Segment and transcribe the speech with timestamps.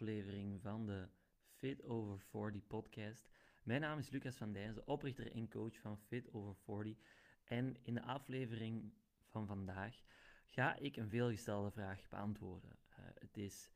[0.00, 1.08] aflevering van de
[1.56, 3.28] Fit Over 40 podcast.
[3.62, 6.96] Mijn naam is Lucas van Dijzen, oprichter en coach van Fit Over 40.
[7.44, 8.92] En in de aflevering
[9.26, 10.02] van vandaag
[10.46, 12.78] ga ik een veelgestelde vraag beantwoorden.
[12.90, 13.70] Uh, het is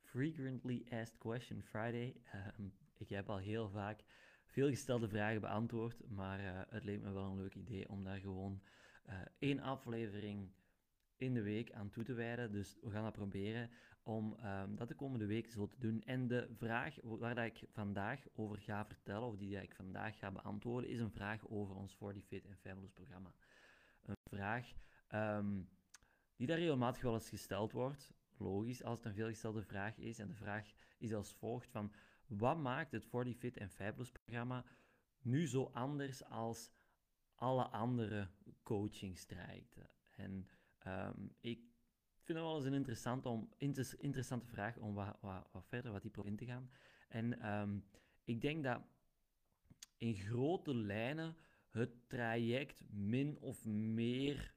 [0.00, 2.16] Frequently Asked Question Friday.
[2.34, 2.66] Uh,
[2.96, 4.04] ik heb al heel vaak
[4.44, 8.62] veelgestelde vragen beantwoord, maar uh, het leek me wel een leuk idee om daar gewoon
[9.38, 10.52] één aflevering
[11.20, 12.52] in de week aan toe te wijden.
[12.52, 13.70] Dus we gaan dat proberen
[14.02, 16.02] om um, dat de komende week zo te doen.
[16.02, 20.18] En de vraag waar dat ik vandaag over ga vertellen, of die dat ik vandaag
[20.18, 23.34] ga beantwoorden, is een vraag over ons 40 Fit en Fabulous programma.
[24.02, 24.72] Een vraag
[25.14, 25.68] um,
[26.36, 28.12] die daar regelmatig wel eens gesteld wordt.
[28.36, 30.18] Logisch, als het een veelgestelde vraag is.
[30.18, 31.92] En de vraag is als volgt van,
[32.26, 34.64] wat maakt het 40 Fit en Fabulous programma
[35.22, 36.70] nu zo anders als
[37.34, 38.28] alle andere
[38.62, 39.90] coachingstrajecten?
[40.16, 40.48] En
[40.86, 41.58] um, ik
[42.22, 43.48] vind het wel eens een interessante, om,
[43.98, 46.70] interessante vraag om wat, wat, wat verder wat dieper in te gaan.
[47.08, 47.84] En um,
[48.24, 48.82] ik denk dat
[49.96, 51.36] in grote lijnen
[51.68, 54.54] het traject min of meer,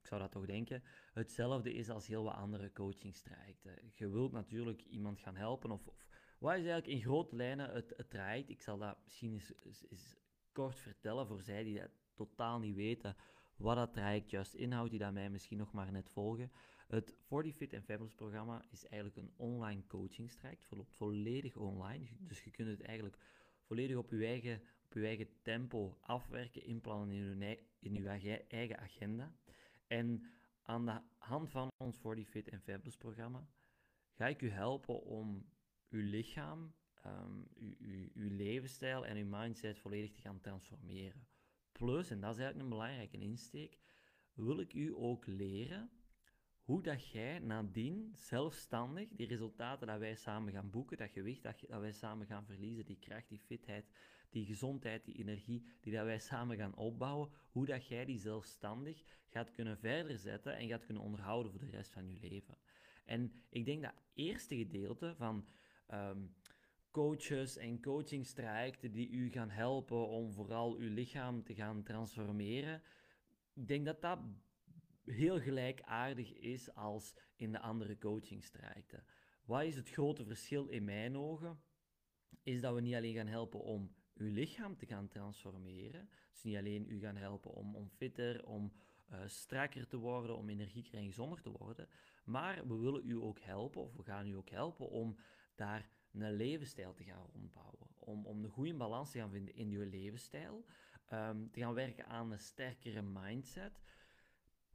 [0.00, 3.92] ik zou dat toch denken, hetzelfde is als heel wat andere coachingstrajecten.
[3.94, 6.06] Je wilt natuurlijk iemand gaan helpen of, of
[6.38, 8.48] wat is eigenlijk in grote lijnen het, het traject?
[8.48, 9.42] Ik zal dat misschien
[9.90, 10.16] eens
[10.52, 13.16] kort vertellen voor zij die dat totaal niet weten
[13.56, 16.50] wat dat traject juist inhoudt, die dat mij misschien nog maar net volgen.
[16.88, 22.06] Het 40 Fit and Fabulous programma is eigenlijk een online coachingstraject, verloopt volledig online.
[22.18, 23.16] Dus je kunt het eigenlijk
[23.60, 27.10] volledig op je eigen, op je eigen tempo afwerken, inplannen
[27.78, 29.34] in je, eigen agenda.
[29.86, 30.26] En
[30.62, 33.48] aan de hand van ons 40 Fit and Fabulous programma
[34.12, 35.46] ga ik u helpen om
[35.88, 36.74] uw lichaam,
[37.54, 41.26] uw, uw, uw levensstijl en uw mindset volledig te gaan transformeren.
[41.82, 43.78] Plus, en dat is eigenlijk een belangrijke insteek,
[44.34, 45.90] wil ik u ook leren
[46.62, 51.60] hoe dat jij nadien zelfstandig die resultaten dat wij samen gaan boeken, dat gewicht dat,
[51.68, 53.90] dat wij samen gaan verliezen, die kracht, die fitheid,
[54.30, 59.02] die gezondheid, die energie, die dat wij samen gaan opbouwen, hoe dat jij die zelfstandig
[59.28, 62.58] gaat kunnen verder zetten en gaat kunnen onderhouden voor de rest van je leven.
[63.04, 65.48] En ik denk dat eerste gedeelte van
[65.88, 66.34] um,
[66.92, 72.82] coaches en coachingstrajecten die u gaan helpen om vooral uw lichaam te gaan transformeren.
[73.52, 74.18] Ik denk dat dat
[75.04, 79.04] heel gelijkaardig is als in de andere coachingstrajecten.
[79.44, 81.60] Wat is het grote verschil in mijn ogen?
[82.42, 86.08] Is dat we niet alleen gaan helpen om uw lichaam te gaan transformeren.
[86.30, 88.72] Dus niet alleen u gaan helpen om, om fitter, om
[89.10, 91.88] uh, strakker te worden, om energieker en gezonder te worden.
[92.24, 95.16] Maar we willen u ook helpen, of we gaan u ook helpen om
[95.54, 97.88] daar een levensstijl te gaan rondbouwen.
[97.98, 100.64] Om, om een goede balans te gaan vinden in je levensstijl.
[101.12, 103.80] Um, te gaan werken aan een sterkere mindset.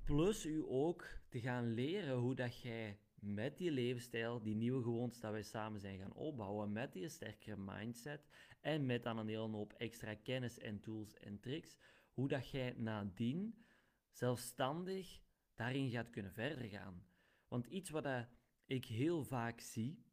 [0.03, 5.19] Plus u ook te gaan leren hoe dat jij met die levensstijl, die nieuwe gewoontes
[5.19, 8.27] dat wij samen zijn gaan opbouwen, met die sterkere mindset
[8.61, 11.77] en met dan een hele hoop extra kennis en tools en tricks,
[12.11, 13.65] hoe dat jij nadien
[14.11, 15.21] zelfstandig
[15.55, 17.05] daarin gaat kunnen verder gaan.
[17.47, 18.27] Want iets wat
[18.65, 20.05] ik heel vaak zie,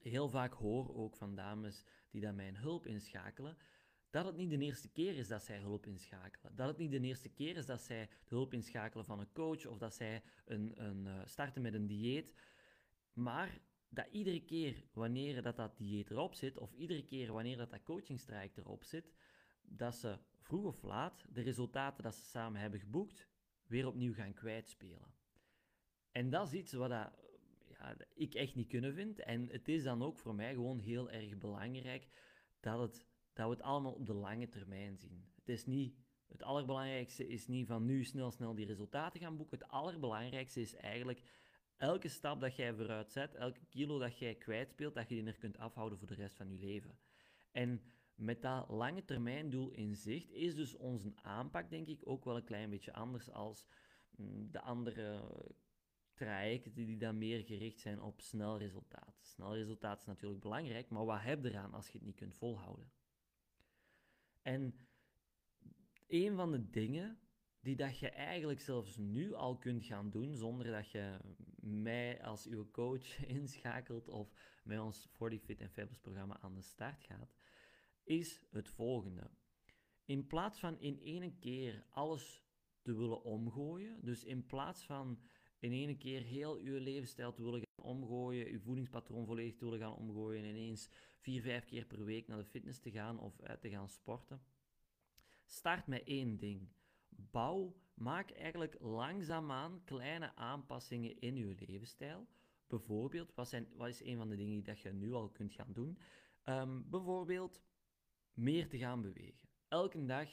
[0.00, 3.56] heel vaak hoor ook van dames die dan mijn hulp inschakelen,
[4.10, 6.56] dat het niet de eerste keer is dat zij hulp inschakelen.
[6.56, 9.66] Dat het niet de eerste keer is dat zij de hulp inschakelen van een coach
[9.66, 12.34] of dat zij een, een, uh, starten met een dieet.
[13.12, 17.70] Maar dat iedere keer wanneer dat, dat dieet erop zit, of iedere keer wanneer dat,
[17.70, 19.12] dat coachingstraject erop zit,
[19.62, 23.28] dat ze vroeg of laat de resultaten dat ze samen hebben geboekt,
[23.66, 25.14] weer opnieuw gaan kwijtspelen.
[26.10, 26.90] En dat is iets wat
[28.14, 29.18] ik echt niet kunnen vind.
[29.18, 32.08] En het is dan ook voor mij gewoon heel erg belangrijk
[32.60, 35.24] dat, het, dat we het allemaal op de lange termijn zien.
[35.34, 36.04] Het is niet...
[36.26, 39.58] Het allerbelangrijkste is niet van nu snel, snel die resultaten gaan boeken.
[39.58, 41.22] Het allerbelangrijkste is eigenlijk
[41.76, 45.38] elke stap dat jij vooruit zet, elke kilo dat jij kwijtspeelt, dat je die er
[45.38, 46.98] kunt afhouden voor de rest van je leven.
[47.52, 47.82] En
[48.14, 52.36] met dat lange termijn doel in zicht is dus onze aanpak, denk ik, ook wel
[52.36, 53.66] een klein beetje anders als
[54.16, 55.30] mm, de andere
[56.16, 59.18] trajecten die dan meer gericht zijn op snel resultaat.
[59.22, 62.34] Snel resultaat is natuurlijk belangrijk, maar wat heb je eraan als je het niet kunt
[62.34, 62.90] volhouden?
[64.42, 64.86] En
[66.06, 67.18] een van de dingen
[67.60, 71.18] die dat je eigenlijk zelfs nu al kunt gaan doen, zonder dat je
[71.60, 74.32] mij als uw coach inschakelt of
[74.64, 77.34] met ons 40 Fit and Fabulous programma aan de start gaat,
[78.02, 79.30] is het volgende.
[80.04, 82.44] In plaats van in één keer alles
[82.82, 85.20] te willen omgooien, dus in plaats van
[85.58, 89.80] in één keer heel je levensstijl te willen gaan omgooien, je voedingspatroon volledig te willen
[89.80, 90.88] gaan omgooien en ineens
[91.18, 94.42] vier, vijf keer per week naar de fitness te gaan of uit te gaan sporten.
[95.44, 96.68] Start met één ding.
[97.08, 102.26] Bouw, maak eigenlijk langzaamaan kleine aanpassingen in je levensstijl
[102.66, 105.52] bijvoorbeeld, wat, zijn, wat is een van de dingen die dat je nu al kunt
[105.52, 105.98] gaan doen?
[106.42, 107.62] Ehm, bijvoorbeeld
[108.32, 109.48] meer te gaan bewegen.
[109.68, 110.28] Elke dag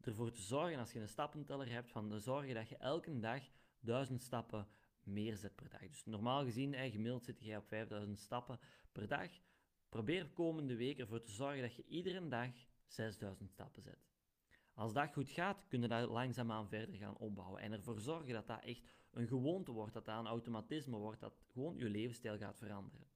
[0.00, 3.42] ervoor te zorgen, als je een stappenteller hebt, van te zorgen dat je elke dag
[3.84, 4.68] 1000 stappen
[5.02, 5.88] meer zet per dag.
[5.88, 8.58] Dus normaal gezien, gemiddeld zit je op 5000 stappen
[8.92, 9.30] per dag.
[9.88, 12.50] Probeer komende week ervoor te zorgen dat je iedere dag
[12.86, 14.12] 6000 stappen zet.
[14.74, 18.46] Als dat goed gaat, kun je dat langzaamaan verder gaan opbouwen en ervoor zorgen dat
[18.46, 22.58] dat echt een gewoonte wordt, dat dat een automatisme wordt, dat gewoon je levensstijl gaat
[22.58, 23.06] veranderen.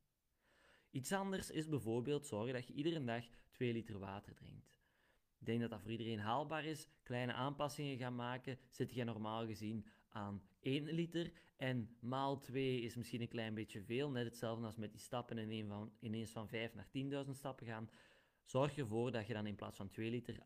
[0.90, 4.76] Iets anders is bijvoorbeeld zorgen dat je iedere dag 2 liter water drinkt.
[5.38, 6.88] Ik denk dat dat voor iedereen haalbaar is.
[7.02, 11.32] Kleine aanpassingen gaan maken, zit je normaal gezien aan 1 liter.
[11.56, 14.10] En maal 2 is misschien een klein beetje veel.
[14.10, 17.90] Net hetzelfde als met die stappen in van, ineens van 5 naar 10.000 stappen gaan.
[18.44, 20.42] Zorg ervoor dat je dan in plaats van 2 liter, 1,5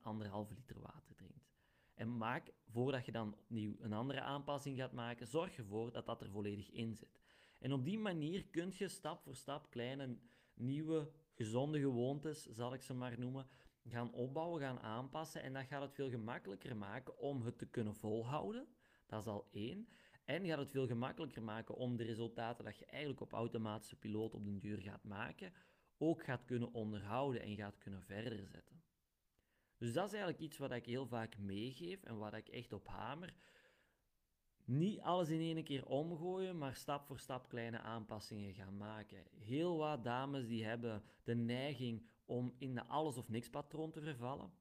[0.57, 1.51] liter water drinkt.
[1.95, 6.21] En maak, voordat je dan opnieuw een andere aanpassing gaat maken, zorg ervoor dat dat
[6.21, 7.21] er volledig in zit.
[7.59, 10.17] En op die manier kun je stap voor stap kleine,
[10.55, 13.47] nieuwe, gezonde gewoontes, zal ik ze maar noemen,
[13.89, 15.43] gaan opbouwen, gaan aanpassen.
[15.43, 18.67] En dat gaat het veel gemakkelijker maken om het te kunnen volhouden.
[19.13, 19.89] Dat is al één.
[20.25, 24.35] En gaat het veel gemakkelijker maken om de resultaten dat je eigenlijk op automatische piloot
[24.35, 25.53] op den duur gaat maken,
[25.99, 28.83] ook gaat kunnen onderhouden en gaat kunnen verder zetten.
[29.77, 32.89] Dus dat is eigenlijk iets wat ik heel vaak meegeef en wat ik echt op
[32.89, 33.35] hamer.
[34.65, 39.25] Niet alles in één keer omgooien, maar stap voor stap kleine aanpassingen gaan maken.
[39.31, 44.03] Heel wat dames die hebben de neiging om in de alles of niks patroon te
[44.03, 44.53] vervallen.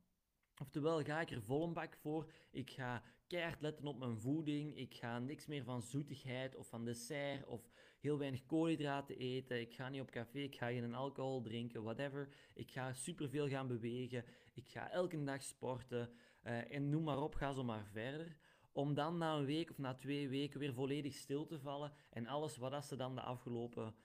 [0.61, 2.31] Oftewel ga ik er vol een bak voor.
[2.51, 4.77] Ik ga keihard letten op mijn voeding.
[4.77, 7.69] Ik ga niks meer van zoetigheid of van dessert of
[7.99, 9.59] heel weinig koolhydraten eten.
[9.59, 12.29] Ik ga niet op café, ik ga geen alcohol drinken, whatever.
[12.53, 14.25] Ik ga superveel gaan bewegen.
[14.53, 16.09] Ik ga elke dag sporten.
[16.43, 18.37] Uh, en noem maar op, ga zo maar verder.
[18.71, 21.91] Om dan na een week of na twee weken weer volledig stil te vallen.
[22.09, 23.95] En alles wat ze dan de afgelopen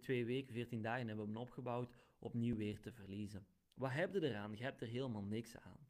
[0.00, 3.46] twee weken, veertien dagen hebben opgebouwd, opnieuw weer te verliezen.
[3.74, 4.56] Wat heb je eraan?
[4.56, 5.88] Je hebt er helemaal niks aan.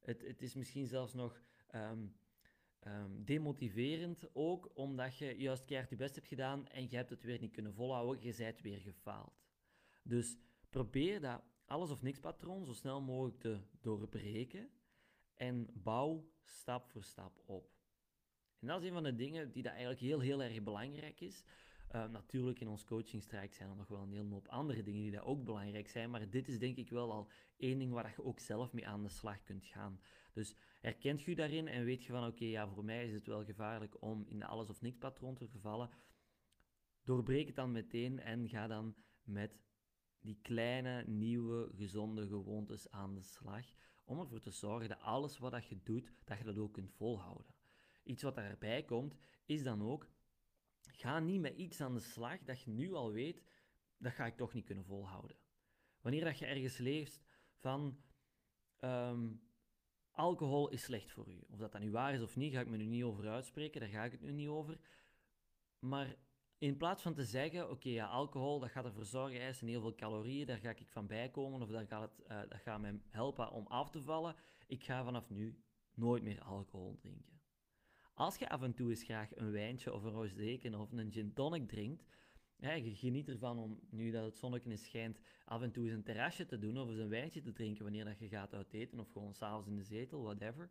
[0.00, 2.06] Het, het is misschien zelfs nog ehm,
[3.24, 7.40] demotiverend, ook omdat je juist keihard je best hebt gedaan en je hebt het weer
[7.40, 9.32] niet kunnen volhouden, je bent weer gefaald.
[10.02, 10.36] Dus
[10.70, 14.70] probeer dat alles of niks patroon zo snel mogelijk te doorbreken
[15.34, 17.76] en bouw stap voor stap op.
[18.60, 21.44] En dat is een van de dingen die dat eigenlijk heel, heel erg belangrijk is.
[21.94, 25.10] Uh, natuurlijk, in ons coachingstraject zijn er nog wel een hele hoop andere dingen die
[25.10, 28.24] daar ook belangrijk zijn, maar dit is denk ik wel al één ding waar je
[28.24, 30.00] ook zelf mee aan de slag kunt gaan.
[30.32, 33.44] Dus herkent je daarin en weet je van, oké, ja, voor mij is het wel
[33.44, 35.90] gevaarlijk om in de alles of niks patroon te vervallen.
[37.04, 39.58] Doorbreek het dan meteen en ga dan met
[40.20, 43.64] die kleine, nieuwe, gezonde gewoontes aan de slag,
[44.04, 47.54] om ervoor te zorgen dat alles wat je doet, dat je dat ook kunt volhouden.
[48.02, 50.08] Iets wat daarbij komt, is dan ook
[51.00, 53.42] Ga niet met iets aan de slag dat je nu al weet,
[53.96, 55.36] dat ga ik toch niet kunnen volhouden.
[56.00, 57.22] Wanneer dat je ergens leest
[57.54, 58.02] van
[58.76, 59.30] ehm,
[60.10, 62.68] alcohol is slecht voor u, of dat dat nu waar is of niet, ga ik
[62.68, 64.78] me nu niet over uitspreken, daar ga ik het nu niet over.
[65.78, 66.16] Maar
[66.58, 69.94] in plaats van te zeggen, oké, ja, alcohol, dat gaat ervoor zorgen, hij heel veel
[69.94, 73.50] calorieën, daar ga ik van bijkomen, of dat gaat, het, uh, dat gaat mij helpen
[73.50, 74.36] om af te vallen,
[74.66, 75.62] ik ga vanaf nu
[75.94, 77.37] nooit meer alcohol drinken.
[78.18, 81.32] Als je af en toe eens graag een wijntje of een rosé of een gin
[81.32, 82.04] tonic drinkt,
[82.56, 86.02] ja, je geniet ervan om, nu dat het zonnetje schijnt, af en toe eens een
[86.02, 89.00] terrasje te doen of eens een wijntje te drinken wanneer dat je gaat uit eten
[89.00, 90.70] of gewoon s'avonds in de zetel, whatever.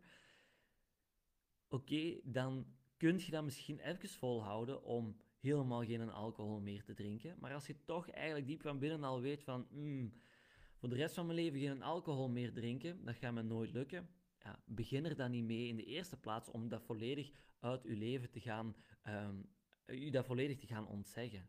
[1.68, 7.36] Oké, dan kun je dat misschien even volhouden om helemaal geen alcohol meer te drinken.
[7.40, 10.12] Maar als je toch eigenlijk diep van binnen al weet van, mm,
[10.74, 14.08] voor de rest van mijn leven geen alcohol meer drinken, dat gaat me nooit lukken
[14.38, 17.30] ja, begin er dan niet mee in de eerste plaats om dat volledig
[17.60, 18.76] uit uw leven te gaan,
[19.08, 19.50] um,
[19.86, 21.48] u dat volledig te gaan ontzeggen.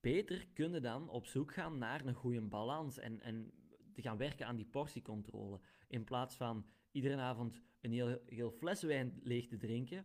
[0.00, 3.52] Beter kunnen dan op zoek gaan naar een goede balans en, en
[3.92, 5.60] te gaan werken aan die portiecontrole.
[5.88, 10.04] In plaats van iedere avond een heel, heel fles wijn leeg te drinken,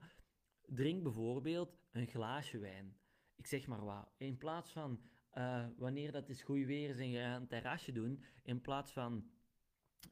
[0.61, 2.97] drink bijvoorbeeld een glaasje wijn.
[3.35, 4.09] Ik zeg maar wat.
[4.17, 5.01] In plaats van
[5.33, 9.29] uh, wanneer dat is goed weer is en je een terrasje doen, in plaats van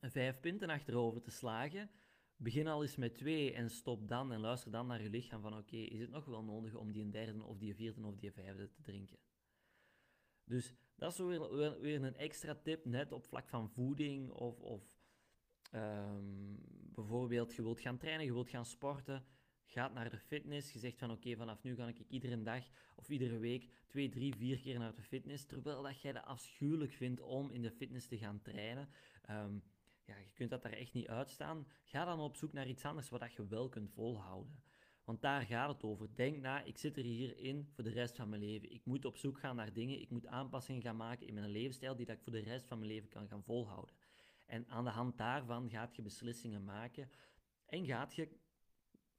[0.01, 1.89] vijf punten achterover te slagen.
[2.35, 5.57] Begin al eens met twee en stop dan en luister dan naar je lichaam van
[5.57, 8.69] oké, is het nog wel nodig om die derde of die vierde of die vijfde
[8.69, 9.17] te drinken?
[10.43, 14.99] Dus dat is weer, weer een extra tip, net op vlak van voeding of, of
[15.71, 16.59] um,
[16.93, 19.25] bijvoorbeeld je wilt gaan trainen, je wilt gaan sporten,
[19.65, 22.63] gaat naar de fitness, je zegt van oké, vanaf nu ga ik iedere dag
[22.95, 26.93] of iedere week twee, drie, vier keer naar de fitness, terwijl dat jij dat afschuwelijk
[26.93, 28.89] vindt om in de fitness te gaan trainen.
[29.29, 29.63] Um,
[30.07, 31.67] ja, je kunt dat daar echt niet uitstaan.
[31.83, 34.63] Ga dan op zoek naar iets anders wat je wel kunt volhouden.
[35.03, 36.15] Want daar gaat het over.
[36.15, 38.71] Denk na, ik zit er hierin voor de rest van mijn leven.
[38.71, 41.95] Ik moet op zoek gaan naar dingen, ik moet aanpassingen gaan maken in mijn levensstijl
[41.95, 43.95] die dat ik voor de rest van mijn leven kan gaan volhouden.
[44.45, 47.11] En aan de hand daarvan gaat je beslissingen maken
[47.65, 48.29] en gaat je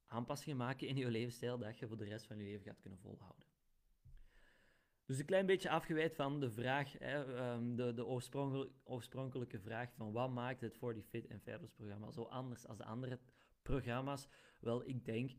[0.07, 2.99] aanpassingen maken in je levensstijl dat je voor de rest van je leven gaat kunnen
[2.99, 3.48] volhouden.
[5.09, 8.07] Dus een klein beetje afgeweid van de vraag, hè, ehm, de, de
[8.85, 12.79] oorspronkelijke vraag van wat maakt het voor die Fit en Fabulous programma zo anders als
[12.79, 13.19] de andere
[13.63, 14.29] programma's?
[14.61, 15.31] Wel, ik denk,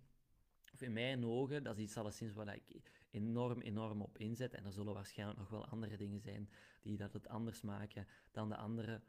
[0.74, 4.54] of in mijn ogen, dat is iets alleszins waar ik enorm, enorm op inzet.
[4.54, 6.50] En er zullen waarschijnlijk nog wel andere dingen zijn
[6.82, 9.02] die dat het anders maken dan de andere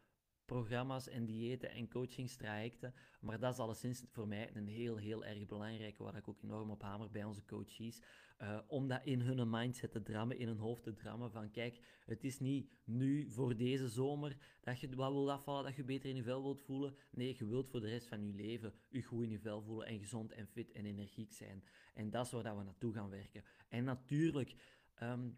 [0.51, 2.95] programma's en diëten en coachingstrajecten.
[3.21, 6.71] Maar dat is alleszins voor mij een heel, heel erg belangrijke, waar ik ook enorm
[6.71, 8.03] op hamer bij onze coaches.
[8.43, 11.31] Uh, om dat in hun mindset te drammen, in hun hoofd te drammen.
[11.31, 15.77] Van kijk, het is niet nu voor deze zomer dat je wat wil afvallen, dat
[15.77, 16.95] je beter in je vel wilt voelen.
[17.11, 19.87] Nee, je wilt voor de rest van je leven je goed in je vel voelen
[19.87, 21.65] en gezond en fit en energiek zijn.
[21.95, 23.45] En dat is waar dat we naartoe gaan werken.
[23.69, 24.55] En natuurlijk.
[24.95, 25.31] Ehm,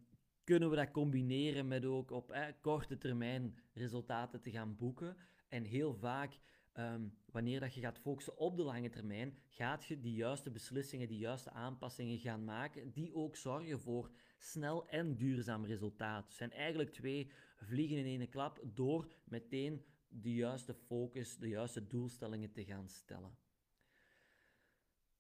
[0.45, 5.17] kunnen we dat combineren met ook op korte termijn resultaten te gaan boeken.
[5.49, 6.39] En heel vaak,
[6.73, 11.09] ehm, wanneer dat je gaat focussen op de lange termijn, gaat je die juiste beslissingen,
[11.09, 16.25] die juiste aanpassingen gaan maken, die ook zorgen voor snel en duurzaam resultaat.
[16.25, 21.87] Het zijn eigenlijk twee vliegen in één klap door meteen de juiste focus, de juiste
[21.87, 23.37] doelstellingen te gaan stellen.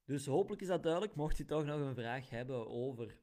[0.05, 1.15] Dus hopelijk is dat duidelijk.
[1.15, 3.17] Mocht je toch nog een vraag hebben over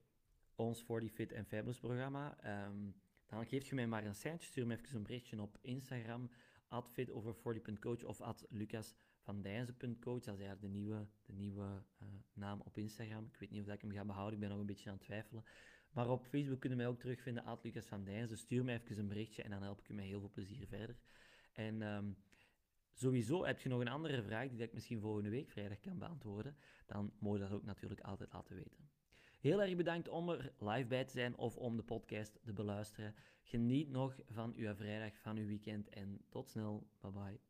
[0.60, 2.38] ons 40 Fit en Fabulous programma.
[2.66, 6.30] Um, dan geef je mij maar een seintje, stuur me even een berichtje op Instagram,
[6.68, 8.46] at fitover40.coach of at.
[8.50, 13.26] Dat is eigenlijk de nieuwe, de nieuwe uh, naam op Instagram.
[13.26, 15.06] Ik weet niet of ik hem ga behouden, ik ben nog een beetje aan het
[15.06, 15.44] twijfelen.
[15.92, 17.64] Maar op Facebook kunnen mij ook terugvinden, at.
[17.64, 20.68] Dus stuur mij even een berichtje en dan help ik je met heel veel plezier
[20.68, 20.98] verder.
[21.54, 22.18] En um,
[22.94, 26.56] sowieso, heb je nog een andere vraag die ik misschien volgende week vrijdag kan beantwoorden,
[26.86, 28.90] dan moet je dat ook natuurlijk altijd laten weten.
[29.40, 33.16] Heel erg bedankt om er live bij te zijn of om de podcast te beluisteren.
[33.44, 36.88] Geniet nog van uw vrijdag, van uw weekend en tot snel.
[37.02, 37.49] Bye bye.